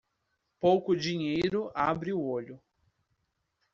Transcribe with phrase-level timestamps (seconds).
[0.59, 2.59] Pouco dinheiro abre o olho.